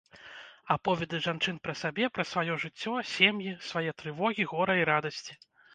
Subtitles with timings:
[0.75, 5.43] Аповеды жанчын пра сабе, пра сваё жыццё, сем'і, свае трывогі, гора і радасці.